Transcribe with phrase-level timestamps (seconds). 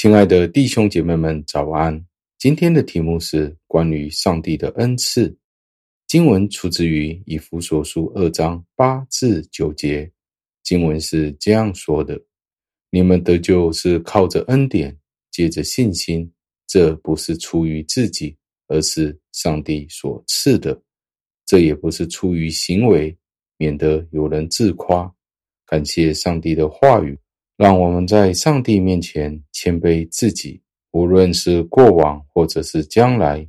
[0.00, 2.06] 亲爱的弟兄姐妹们，早安！
[2.38, 5.36] 今天的题目是关于上帝的恩赐。
[6.06, 10.08] 经文出自于以弗所书二章八至九节。
[10.62, 12.16] 经文是这样说的
[12.92, 14.96] ：“你们得救是靠着恩典，
[15.32, 16.32] 借着信心。
[16.68, 18.36] 这不是出于自己，
[18.68, 20.80] 而是上帝所赐的。
[21.44, 23.18] 这也不是出于行为，
[23.56, 25.12] 免得有人自夸。
[25.66, 27.18] 感谢上帝的话语。”
[27.58, 30.62] 让我们在上帝面前谦卑自己，
[30.92, 33.44] 无论是过往或者是将来。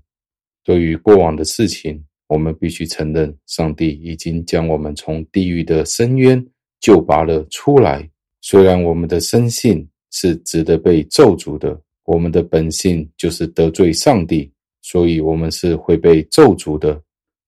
[0.64, 6.44] 对于过往的事情，我们必须承认，上帝已经将我们从地狱的深渊
[6.80, 8.10] 救拔了出来。
[8.42, 14.52] 虽然我们的生性是值得被咒诅的，我们的本性就是得罪上帝，
[14.82, 17.00] 所以我们是会被咒诅的。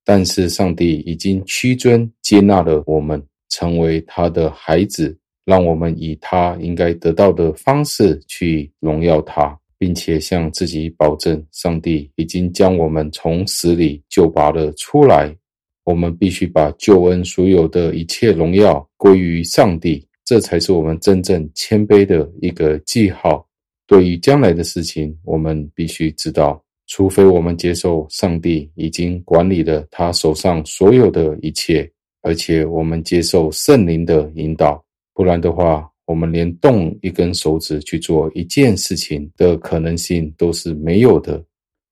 [0.06, 5.18] 但是上帝已经屈尊接纳了我们，成为他的孩子。
[5.46, 15.36] 让我们以他应该得到的方式去荣耀他，并且向自己保证：上帝已经将我们从死里救拔了出来。
[15.84, 23.44] 我们必须把救恩所有的一切荣耀归于上帝，这才是我们真正谦卑的一个记号。
[23.88, 34.82] 对于将来的事情，我们必须知道，除非我们接受上帝已经管理了他手上所有的一切，而且我们接受圣灵的引导。
[35.14, 41.44] 不然的话，我们连动一根手指去做一件事情的可能性都是没有的。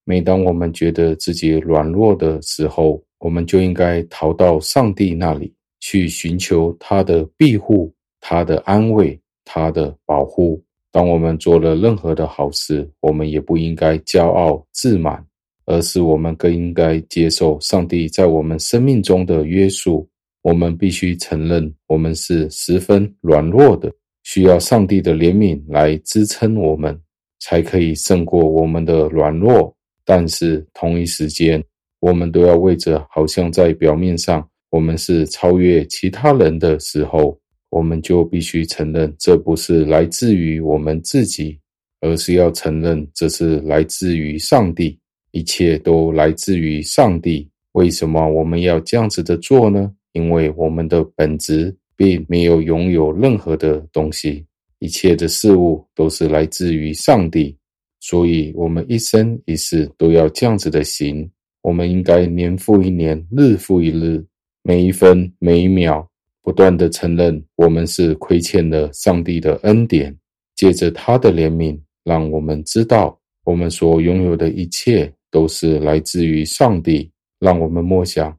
[0.04, 10.60] 每当我们觉得自己软弱的时候，我们就应该逃到上帝那里去寻求他的庇护、他的安慰、他的保护。
[10.92, 15.24] 当我们做了任何的好事，我们也不应该骄傲自满，
[15.68, 20.09] 而是我们更应该接受上帝在我们生命中的约束。
[20.42, 23.92] 我们必须承认，我们是十分软弱的，
[24.24, 26.98] 需要上帝的怜悯来支撑我们，
[27.40, 29.76] 才可以胜过我们的软弱。
[30.06, 31.64] 但是同一时间，
[32.00, 37.38] 我们都要为着好像在表面上我们是超越其他人的时候，
[37.70, 41.60] 我们就必须承认，这不是来自于我们自己，
[42.02, 44.98] 而是要承认这是来自于上帝，
[45.32, 47.48] 一切都来自于上帝。
[47.74, 49.92] 为什么我们要这样子的做呢？
[50.14, 54.46] 因为我们的本质并没有拥有任何的东西，
[54.80, 57.56] 一切的事物都是来自于上帝，
[58.00, 61.30] 所以我们一生一世都要这样子的行。
[61.62, 64.24] 我们应该年复一年，日复一日，
[64.64, 66.08] 每一分每一秒，
[66.42, 70.16] 不断的承认我们是亏欠了上帝的恩典，
[70.56, 77.12] 借着他的怜悯，让我们知道我们所拥有的一切都是来自于上帝。
[77.40, 78.38] 让我们默想。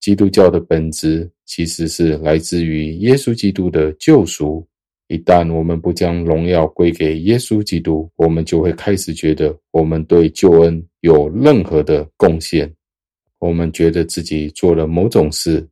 [0.00, 4.66] 基督教的本质其实是来自于耶稣基督的救赎。
[5.08, 12.72] 一旦我们不将荣耀归给耶稣基督，我们就会开始觉得我们对救恩有任何的贡献。
[13.40, 15.66] 我们觉得自己做了某种事，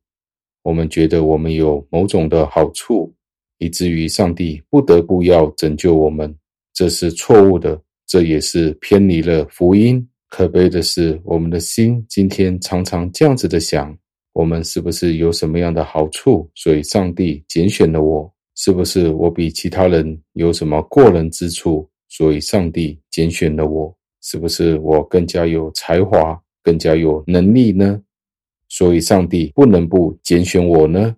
[0.62, 3.15] 我们觉得我们有某种的好处，
[3.59, 6.34] 以至于上帝不得不要拯救我们。
[6.75, 10.05] 这是错误的，这也是偏离了福音。
[10.28, 13.97] 可悲的是，我们的心今天常常这样子的想。
[14.33, 18.33] 我们是不是有什么样的好处，所以上帝拣选了我？
[18.55, 23.94] 是不是我比其他人有什么过人之处，所以上帝拣选了我？
[24.21, 28.03] 是不是我更加有才华，更加有能力呢？
[28.69, 31.15] 所以上帝不能不拣选我呢？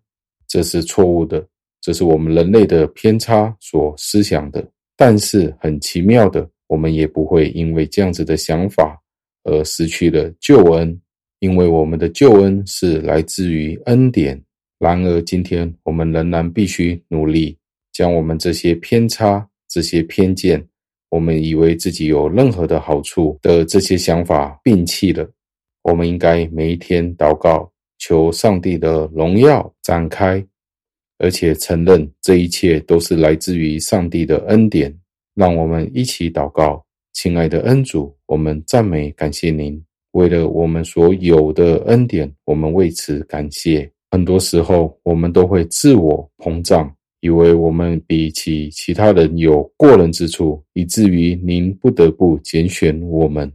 [0.47, 1.45] 这是错误的，
[1.81, 4.63] 这是我们人类的偏差所思想的。
[4.97, 9.01] 但是很奇妙的，我们也不会因为这样子的想法
[9.45, 11.01] 而失去了救恩。
[11.41, 14.41] 因为我们的救恩是来自于恩典，
[14.79, 17.59] 然而今天我们仍然必须努力，
[17.93, 20.65] 将我们这些偏差、这些偏见，
[21.09, 25.29] 我们以为自己有任何的好处的这些想法摒弃了。
[25.83, 30.45] 我们应该每一天祷告，求上帝的荣耀展开，
[31.19, 34.95] 而且承认这一切都是来自于上帝的恩典。
[35.35, 39.83] 让我们一起祷告，亲爱的恩主，我们赞美感谢您。
[40.13, 43.91] 为了我们所有的恩典，我们为此感谢。
[44.11, 53.51] 很多时候，我们都会自我膨胀，以为我们比起其他人有过人之处，以至于您不得不拣选我们。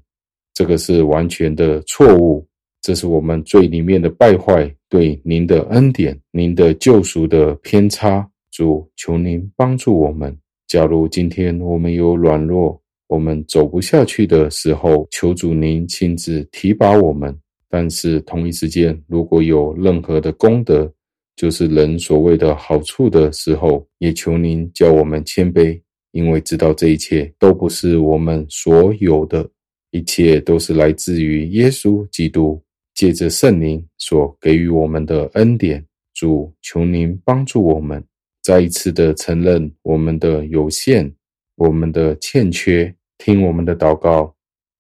[0.54, 2.48] 这个是完全的错误，
[2.82, 8.26] 这是我们最里面的败坏，对您的恩典、您的救赎的偏差。
[8.52, 10.34] 主，求您帮助我们。
[10.68, 17.38] 假如今天我们有软弱，我们走不下去的时候，求主您亲自提拔我们。
[17.70, 20.92] 但是同一时间，如果有任何的功德，
[21.36, 25.80] 就是人所谓的好处的时候，也求您叫我们谦卑，
[26.12, 29.46] 因为知道这一切都不是我们所有的，
[29.92, 32.64] 一切都是来自于耶稣基督，
[32.94, 35.86] 借着圣灵所给予我们的恩典。
[36.14, 38.02] 主，求您帮助我们，
[38.42, 41.14] 再一次的承认我们的有限，
[41.56, 44.36] 我们的欠缺，听我们的祷告，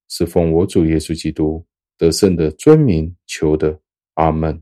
[0.09, 1.65] 是奉我主耶稣基督
[1.97, 3.79] 得胜的尊名求的，
[4.15, 4.61] 阿门。